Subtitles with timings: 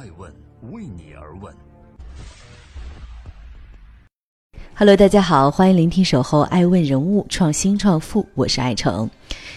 [0.00, 0.32] 爱问
[0.72, 1.54] 为你而问。
[4.74, 9.10] Hello，大家好，欢迎聆听《守候爱问人物创新创富》，我是爱成。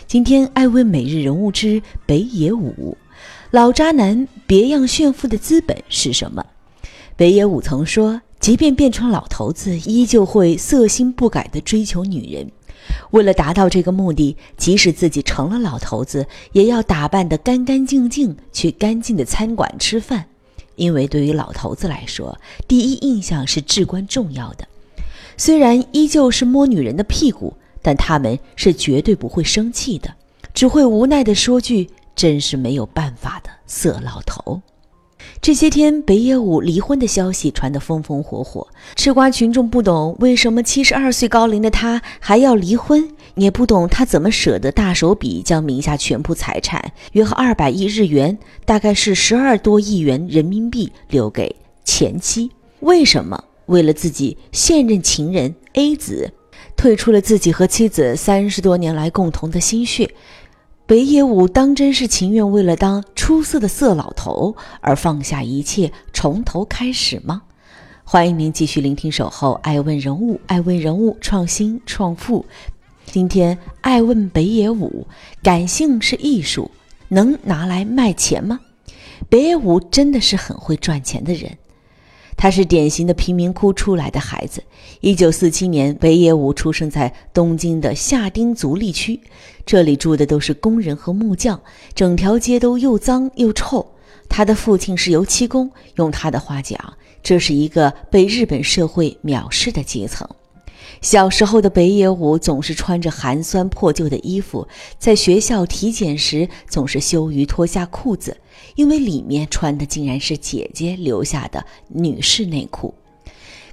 [0.05, 2.97] 今天爱问每日人物之北野武，
[3.51, 6.46] 老渣男别样炫富的资本是什么？
[7.15, 12.51] 北野武曾说，即便变成老头子，依旧会色心不改的追求女人。
[13.12, 20.25] 为了达到这个目的，即使自己成了老头子，也要打扮得干干净净，去干净的餐馆吃饭。
[20.76, 22.38] 因为对于老头子来说，
[22.68, 24.68] 第一印象是至关重要的。
[25.38, 30.13] 虽然依旧是摸女人的屁股，但他们是绝对不会生气的，
[30.54, 34.62] 只会无奈地说句：“真是没有办法的色老头。”
[35.41, 52.52] 这些天，北野武离婚的消息传得风风火火，吃瓜群众不懂为什么七十二岁高龄的他还要离婚，也不懂他怎么舍得大手笔将名下全部财产约合二百亿日元，大概是十二多亿元人民币留给前妻。
[52.82, 56.32] 为什么为了自己现任情人 A 子，
[56.76, 60.13] 退出了自己和妻子三十多年来共同的心血？
[60.85, 67.44] 北野武当真是情愿为了当出色的色老头而放下一切，从头开始吗？
[68.03, 72.45] 欢迎您继续聆听《守候爱问人物》，爱问人物创新创富。
[73.14, 75.06] 今天爱问北野武，
[75.44, 76.72] 感性是艺术，
[77.09, 78.59] 能拿来卖钱吗？
[79.30, 81.56] 北野武真的是很会赚钱的人。
[82.36, 84.64] 他是典型的贫民窟出来的孩子。
[85.02, 89.19] 一九四七年，北野武出生在东京的下町足利区，
[89.64, 91.61] 这里住的都是工人和木匠，
[91.94, 93.88] 整条街都又脏又臭。
[94.28, 100.28] 他的父亲是油漆工，用他的话讲，这是一个被日本社会藐视的阶层。
[101.01, 104.67] 小时候的北野武总是穿着寒酸破旧的衣服，
[104.97, 108.37] 在学校体检时总是羞于脱下裤子，
[108.75, 112.93] 因为里面穿的竟然是姐姐留下的女士内裤。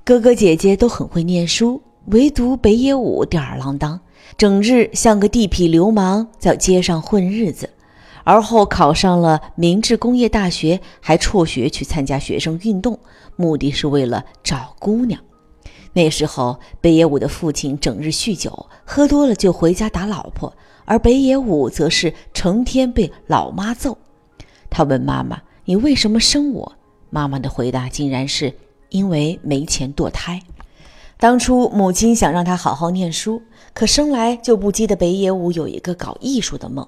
[0.02, 4.00] 哥哥姐姐都很会念书，唯独北野武吊儿郎当，
[4.36, 7.70] 整日像个地痞流氓在街上混日子。
[8.22, 12.98] 而后考上了明治工业大学，还辍学去参加学生运动，
[13.36, 15.20] 目的是为了找姑娘。
[15.92, 23.98] 那时候，北野武的父亲整日酗酒，喝多了就回家打老婆，而北野武则是成天被老妈揍。
[24.70, 26.72] 他问妈妈：“你为什么生我？”
[27.10, 28.54] 妈妈的回答竟然是
[28.90, 30.40] 因为没钱堕胎。
[31.16, 33.42] 当初母亲想让他好好念书，
[33.74, 36.86] 可生来就不羁的北野武有一个搞艺术的梦。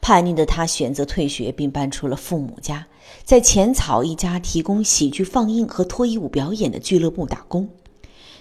[0.00, 2.86] 叛逆的他选择退学，并搬出了父母家，
[3.24, 7.68] 在浅草一家提供喜剧放映和脱衣舞表演的俱乐部打工。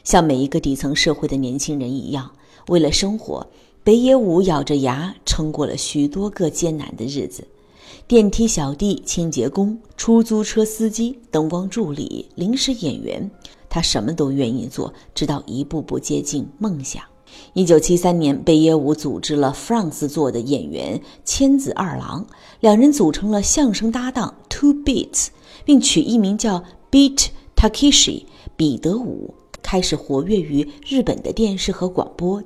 [0.07, 2.31] 像每一个底层社会的年轻人一样，
[2.69, 3.45] 为了生活，
[3.83, 7.45] 北野武咬着牙撑过了许多个艰难的日子。
[8.07, 13.29] 电梯小弟、清洁工、出租车司机、灯光助理、临时演员，
[13.67, 17.03] 他什么都愿意做，直到一步步接近梦想。
[17.51, 22.25] 一九七三年，北野武组织了 France 做的演员千子二郎，
[22.61, 25.27] 两人组成了相声搭档 Two Beats，
[25.65, 27.25] 并取艺名叫 Beat
[27.57, 28.23] Takeshi
[28.55, 29.33] 彼得武。
[29.67, 32.41] 开始活跃于日本的电视和广播，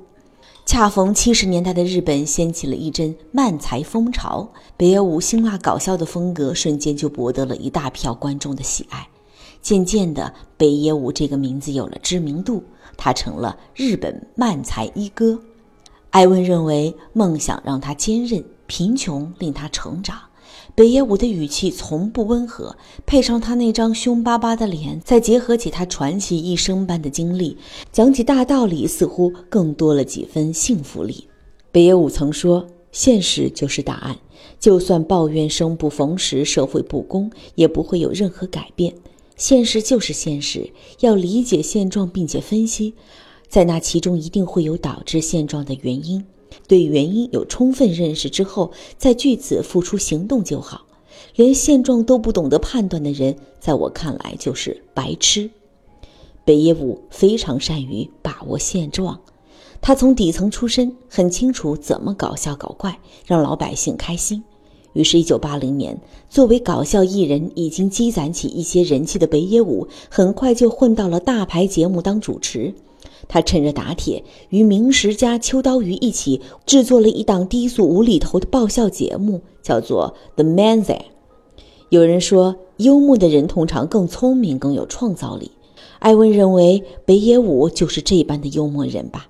[0.66, 9.06] 恰逢七十年代的日本掀起了一阵漫才风潮，北野武辛辣搞笑的风格瞬间就博得了一大票观众的喜爱。
[9.60, 12.64] 渐渐的，北野武这个名字有了知名度，
[12.96, 15.38] 他成了日本漫才一哥。
[16.10, 20.18] 艾文认为，梦想让他坚韧，贫穷令他成长。
[20.74, 22.74] 北野武的语气从不温和，
[23.04, 27.58] 配上他那张凶巴巴的脸，再结合起他传奇一生般的经历，
[27.92, 31.28] 讲起大道理似乎更多了几分幸福力。
[31.70, 34.16] 北野武曾说：“现实就是答案，
[34.58, 38.94] 就算抱怨生不逢时、社会不公，也不会有任何改变。
[39.36, 42.94] 现实就是现实，要理解现状并且分析，
[43.46, 46.24] 在那其中一定会有导致现状的原因。”
[46.66, 50.86] 对原因有充分认识之后，再据此付出行动就好。
[51.36, 55.50] 连现状都不懂得判断的人，在我看来就是白痴。
[56.44, 59.20] 北野武非常善于把握现状，
[59.80, 64.42] 他从底层出身，很清楚怎么搞笑搞怪，让老百姓开心。
[64.94, 65.98] 于是，一九八零年，
[66.28, 72.74] 作为搞笑艺人，已经积攒起一些人气的北野武，很快就混到了大牌节目当主持。
[73.28, 80.96] 他趁热打铁，与名实家秋刀鱼一起制作了一档低俗无厘头的爆笑节目，叫做《The Man There》。
[81.88, 85.50] 有人说，幽默的人通常更聪明、更有创造力。
[85.98, 89.28] 艾文认为，北野武就是这般的幽默人吧。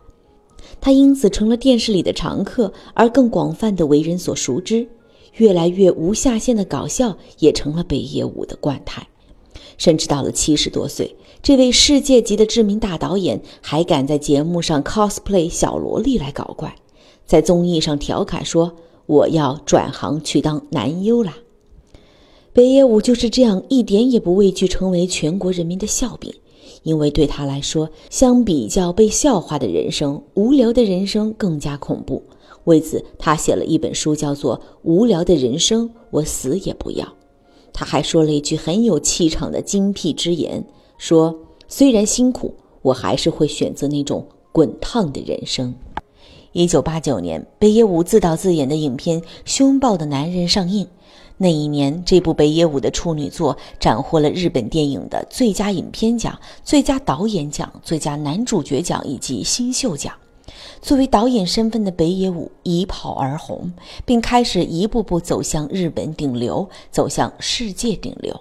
[0.81, 4.89] 他因此成了电视里的常客，而更广泛的为人所熟知。
[5.37, 9.07] 越来越无下限的搞笑也成了北野武的惯态。
[9.79, 16.73] 甚至到了七十多岁，这位世界级的知名大导演还敢在节目上 cosplay 小萝莉来搞怪，
[17.27, 18.73] 在综艺上调侃说
[19.07, 21.37] ：“我要转行去当男优啦。”
[22.55, 26.33] 北野武就是这样一点也不畏惧成为全国人民的笑柄，
[26.85, 32.23] 因为对他来说，相比较被笑话的人生，无聊的人生更加恐怖。
[32.65, 37.05] 为此，他写了一本书，叫做《无聊的人生，我死也不要》。
[37.73, 40.65] 他还说了一句很有气场的精辟之言，
[41.03, 45.75] 说：“虽然辛苦，我还是会选择那种滚烫的人生。”
[46.53, 50.87] 一九八九年，北野武自导自演的影片《凶暴的男人》上映。
[51.39, 60.15] 那一年，这部北野武的处女作斩获了日本电影的最佳影片奖、最佳导演奖、最佳男主角奖以及新秀奖。
[60.81, 63.73] 作为导演身份的北野武一炮而红，
[64.05, 68.41] 并开始一步步走向日本顶流，走向世界顶流。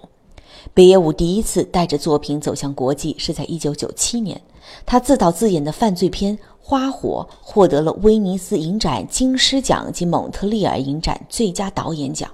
[0.74, 4.40] 北野武第一次带着作品走向国际是在1997年，
[4.86, 12.30] 他自导自演的犯罪片《花火》获得了威尼斯影展金狮奖及蒙特利尔影展最佳导演奖。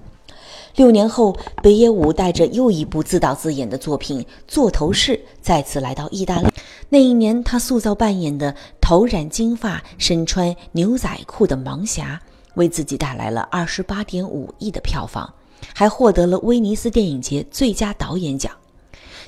[0.77, 6.49] 六年后，北野武带着又一部自导自演的作品《座头市》再次来到意大利。
[6.89, 12.21] 那一年，他塑造扮演的头染金发、身穿牛仔裤的盲侠，
[12.55, 15.35] 为自己带来了二十八点五亿的票房，
[15.75, 18.53] 还获得了威尼斯电影节最佳导演奖。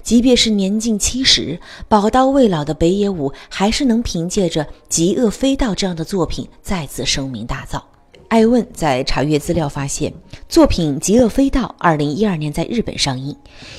[0.02, 7.82] 即便是年近七十、宝刀未老的北野武，还是能凭借着《极恶飞盗》这样的作品再次声名大噪。
[8.28, 10.12] 艾问在查阅资料发现，
[10.48, 13.36] 作品《极恶飞盗》二零一二年在日本上映，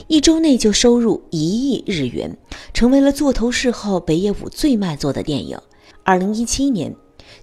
[0.07, 2.37] 一周内就收入一亿日元，
[2.73, 5.57] 成为了座头市后北野武最卖座的电影。
[6.03, 6.91] 二零一七年，《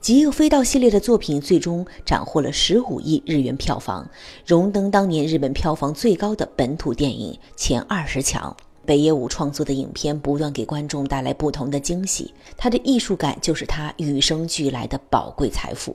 [0.09, 4.09] 极恶飞盗》系列的作品最终斩获了十五亿日元票房，
[4.47, 8.57] 荣登当年日本票房最高的本土电影前二十强。
[8.87, 15.95] 北野武创作的影片不断给观众带来不同的惊喜，他的艺术感就是他与生俱来的宝贵财富。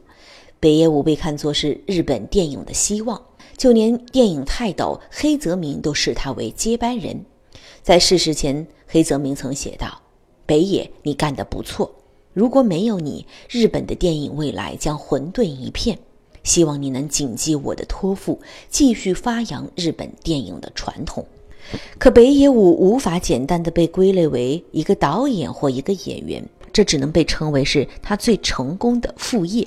[0.60, 3.20] 北野武被看作是日本电影的希望，
[3.58, 7.26] 就连电影泰斗黑泽明都视他为接班人。
[7.82, 10.04] 在逝世前，黑泽明曾写道
[10.46, 11.92] ：“北野，你干得不错。
[12.34, 15.98] 如果没有你，日本的电影未来将混沌一片。
[16.44, 18.40] 希望你能谨记我的托付，
[18.70, 21.26] 继续发扬日本电影的传统。”
[21.98, 26.44] 可北野武无法简单的被归类为一个导演或一个演员，
[26.74, 29.66] 这只能被称为是他最成功的副业。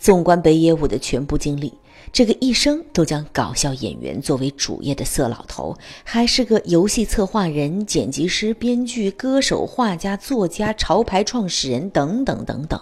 [0.00, 1.72] 纵观北野武的全部经历，
[2.12, 5.74] 这个一生都将搞笑演员作为主业的色老头，
[6.04, 12.78] 还是个游戏策划人、剪辑师、编剧、歌手、画家、作家、潮牌创始人等等等等。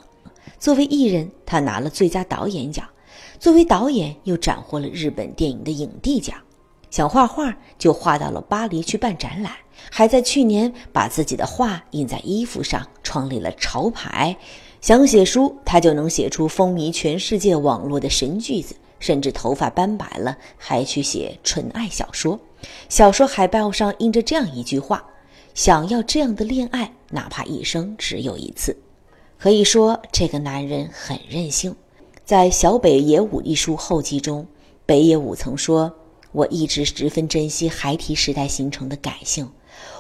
[0.58, 2.84] 作为艺人，他拿了最佳导演奖；
[3.38, 6.36] 作为导演，又斩获了日本电影的影帝奖。
[6.90, 9.52] 想画画，就画到了巴黎去办展览，
[9.92, 14.36] 还在去年把自己的画印在衣服上，创立了潮牌。
[14.80, 22.38] 想写书，他就能写出风靡全世界网络的神句子，甚至头发斑白了还去写纯爱小说。
[22.88, 25.04] 小说海报上印着这样一句话
[25.54, 28.76] ：“想要这样的恋爱，哪怕一生只有一次。”
[29.36, 31.74] 可以说，这个男人很任性。
[32.24, 34.46] 在《小北野武》一书后记中，
[34.86, 35.92] 北野武曾说
[36.30, 39.50] ：“我一直十分珍惜孩提时代形成的感性，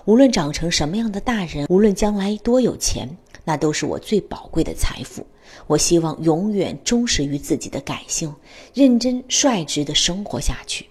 [0.04, 3.08] 无论长成什么样的大人，无论将来多有钱。”
[3.42, 5.26] 那都是我最宝贵的财富。
[5.66, 8.34] 我希望永远忠实于自己的感性，
[8.74, 10.86] 认真率直的生活下去。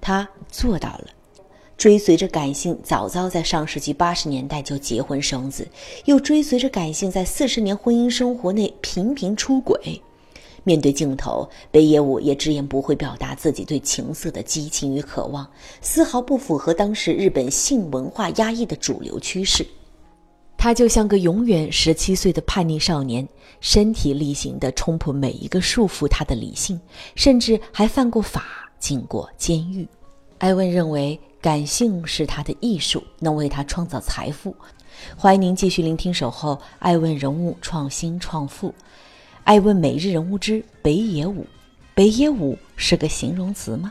[0.00, 1.06] 他做到了，
[1.76, 5.66] 追随着感性，早早在上世纪八十年代就结婚生子，
[6.04, 10.00] 又追随着感性，在四十年婚姻生活内频频出轨。
[10.62, 19.66] 面对镜头，北野武也直言不讳表达自己对情色的激情与渴望，丝毫不符合当时日本性文化压抑的主流趋势。
[20.60, 23.26] 他就像个永远十七岁的叛逆少年，
[23.62, 26.78] 身体力行地冲破每一个束缚他的理性，
[27.14, 29.88] 甚至还犯过法，进过监狱。
[30.36, 34.54] 艾问认为，感性是他的艺术，能为他创造财富。
[35.16, 38.74] 欢迎您继续聆听《守候》，艾问人物创新创富。
[39.44, 41.46] 艾问每日人物之北野武，
[41.94, 43.90] 北野武是个形容词吗？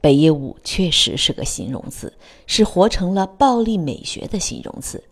[0.00, 2.12] 北野武确实是个形容词，
[2.46, 5.02] 是活成了暴力美学的形容词。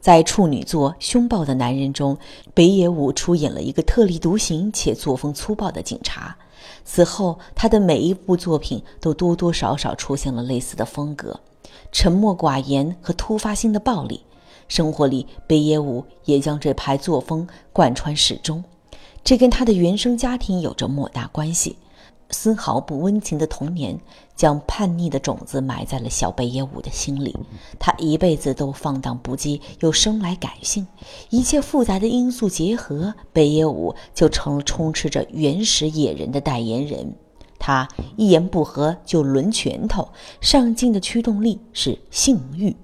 [0.00, 2.16] 在处女座《凶暴的男人》中，
[2.54, 6.36] 北野武出演了一个特立独行且作风粗暴的警察。
[6.84, 11.40] 此后，他的每一部作品都多多少少出现了类似的风格：
[11.90, 14.22] 沉默寡言和突发性的暴力。
[14.68, 18.62] 生活里，北野武也将这派作风贯穿始终。
[19.24, 21.76] 这跟他的原生家庭有着莫大关系。
[22.30, 23.98] 丝毫不温情的童年，
[24.34, 27.36] 将叛逆的种子埋在了小北野武的心里。
[27.78, 30.86] 他一辈子都放荡不羁，又生来感性，
[31.30, 37.14] 一切复杂的因素结合，北野武就成了充斥着原始野人的代言人。
[37.58, 40.06] 他一言不合就抡拳头，
[40.40, 42.74] 上进的驱动力是性欲。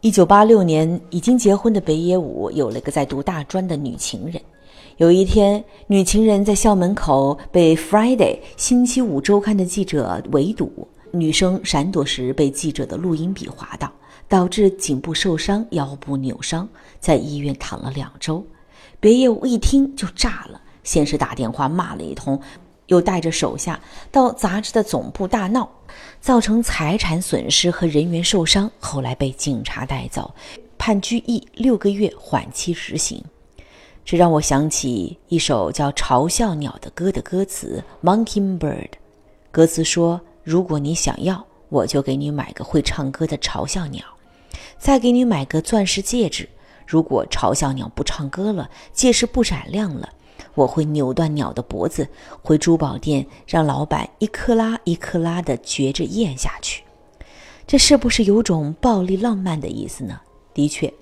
[0.00, 4.40] 一九八六年，已经结婚的北野武有了个在读大专的女情人。
[4.98, 8.16] 有一天，女情人在校门口被《Friday》
[8.56, 13.90] 星期五周刊的记者围堵，女生闪躲时被记者的录音笔划到，
[14.28, 16.68] 导致颈部受伤、腰部扭伤，
[17.00, 18.44] 在医院躺了两周。
[19.00, 22.40] 别业务一听就炸了，先是打电话骂了一通，
[22.86, 23.80] 又带着手下
[24.12, 25.68] 到杂志的总部大闹，
[26.20, 30.32] 造成财产损失和人员受伤，后来被警察带走，
[30.78, 33.20] 判拘役六个月，缓期执行。
[34.04, 38.58] 这让我想起一首叫《嘲笑鸟》的歌的歌词《Mockingbird》，
[39.50, 44.04] 歌词说：“如果你想要，我就给你买个会唱歌的嘲笑鸟，
[44.78, 46.46] 再给你买个钻石戒指。
[46.86, 50.10] 如果嘲笑鸟不唱歌了，戒指不闪亮了，
[50.54, 52.06] 我会扭断鸟的脖子，
[52.42, 56.84] 回珠宝店让老板一克拉一克拉的嚼着咽下去。”
[57.66, 60.20] 这是不是有种暴力浪漫的意思呢？
[60.52, 60.92] 的确。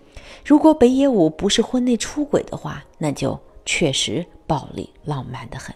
[0.44, 5.74] 如果北野武不是婚内出轨的话，那就确实暴力浪漫的很。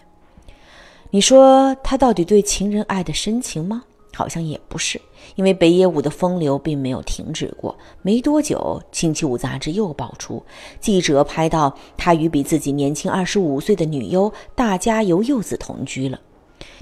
[1.09, 3.83] 你说他到底对情人爱的深情吗？
[4.13, 4.99] 好像也不是，
[5.35, 7.77] 因为北野武的风流并没有停止过。
[8.01, 10.43] 没多久，《星期五》杂志又爆出
[10.79, 16.19] 记者拍到他与比自己年轻二十五岁的女优大家由柚子同居了。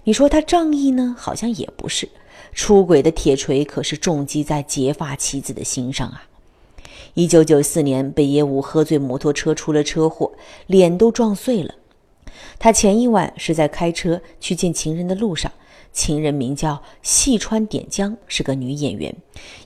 [0.06, 1.14] 你说他仗义呢？
[1.20, 2.08] 好像也不是，
[2.54, 6.24] 出轨的铁锤可是重击在结发妻子的心上啊。
[7.16, 10.30] 一九九四年，北野武喝醉摩托车出了车祸，
[10.68, 11.74] 脸都撞碎了。
[12.60, 15.50] 他前一晚是在开车去见情人的路上，
[15.94, 19.16] 情人名叫细川点江，是个女演员，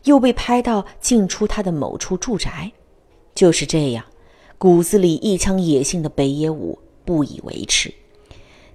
[0.03, 2.72] 又被拍到进出他的某处住宅。
[3.34, 4.06] 就是这样，
[4.60, 7.91] 骨子里一腔野性的北野武不以为耻。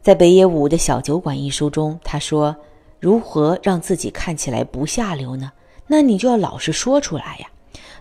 [0.03, 2.57] 在《北野武的小酒馆》一书中，他说
[2.99, 5.53] ：“如何让自己看起来不下流呢？
[5.87, 7.47] 那你就要老实说出来呀。”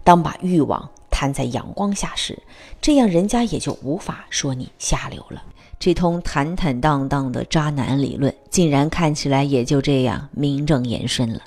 [0.04, 2.38] 当把欲望摊在阳光下时，
[2.82, 5.42] 这样人家也就无法说你下流了。
[5.80, 11.42] 这通坦坦荡荡的渣男理论，竟然看起来也就这样名正言顺了。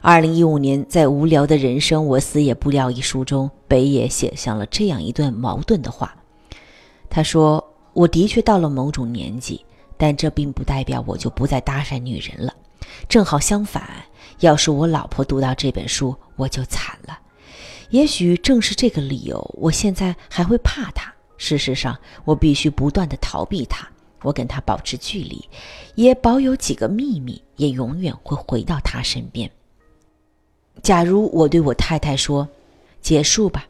[0.00, 6.14] 二零一五年，在《无聊的人生我死也不聊》一书中，北野写下了这样一段矛盾的话。
[7.10, 9.64] 他说：“我的确到了某种年纪，
[9.96, 12.54] 但这并不代表我就不再搭讪女人了。
[13.08, 13.82] 正好相反，
[14.40, 17.18] 要是我老婆读到这本书，我就惨了。”
[17.90, 21.12] 也许正是这个理由，我现在还会怕他。
[21.36, 23.88] 事实上，我必须不断的逃避他，
[24.22, 25.42] 我跟他保持距离，
[25.94, 29.50] 也保有几个秘密，也永远会回到他身边。
[30.82, 32.46] 假如我对我太太说
[33.00, 33.66] ：“结束吧，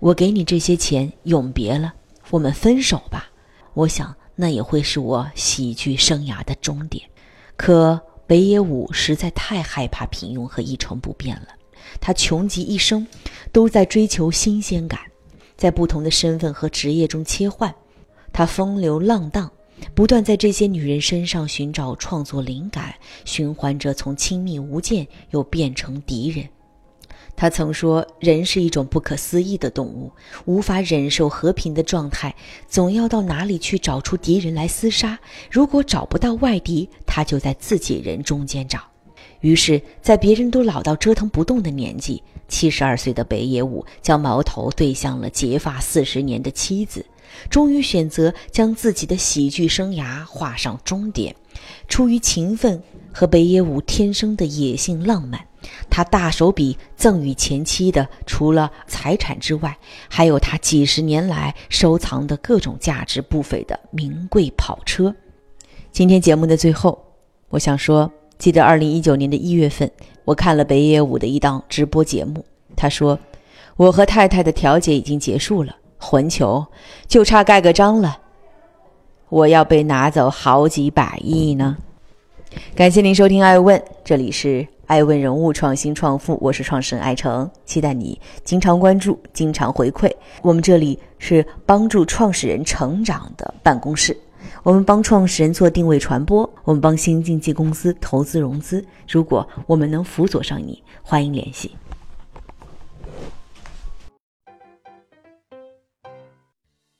[0.00, 1.94] 我给你这些钱，永别了，
[2.30, 3.30] 我们分手吧。”
[3.74, 7.08] 我想那也会是我喜剧生涯的终点。
[7.56, 11.48] 可北野武实在太害怕平庸和一成不变了。
[12.00, 13.06] 他穷极一生，
[13.52, 15.00] 都在追求新鲜感，
[15.56, 17.74] 在不同的身份和职业中切换。
[18.32, 19.50] 他风流浪荡，
[19.94, 26.48] 不断在这些女人身上寻找创作灵感，循环着从亲密无间又变成敌人。
[27.34, 30.12] 他曾说：“人是一种不可思议的动物，
[30.44, 32.34] 无法忍受和平的状态，
[32.68, 35.18] 总要到哪里去找出敌人来厮杀。
[35.50, 38.80] 如果找不到外敌，他就在自己人中间找。”
[39.42, 47.04] 于是，在别人都老到折腾不动的年纪，七十二岁的北野武将矛头对向了结发四十年的妻子，
[47.50, 51.34] 终于选择将自己的喜剧生涯画上终点。
[51.88, 52.80] 出于情分
[53.12, 55.44] 和北野武天生的野性浪漫，
[55.90, 59.76] 他大手笔赠与前妻的，除了财产之外，
[60.08, 65.12] 还有他几十年来收藏的各种价值不菲的名贵跑车。
[65.90, 67.04] 今天节目的最后，
[67.48, 68.08] 我想说。
[68.42, 69.88] 记得二零一九年的一月份，
[70.24, 72.44] 我看了北野武的一档直播节目。
[72.74, 73.16] 他说
[73.78, 76.66] ：“我和太太的调解已经结束了，混球
[77.06, 78.18] 就差盖个章了。
[79.28, 81.76] 我要被拿走好几百亿呢。”
[82.74, 90.10] 感谢您收听《爱问》，这里是爱问人物创新创富，我是创始人艾诚，期待你经常关注，经常回馈。
[90.42, 94.18] 我们这里是帮助创始人成长的办公室。
[94.64, 98.86] 我们帮创始人做定位传播，我们帮新经济公司投资融资。
[99.08, 101.76] 如果我们能辅佐上你，欢迎联系。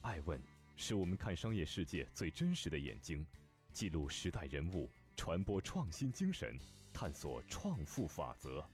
[0.01, 0.37] 爱问
[0.75, 3.25] 是我们看商业世界最真实的眼睛，
[3.73, 6.59] 记录时代人物，传播创新精神，
[6.93, 8.65] 探索创富法则。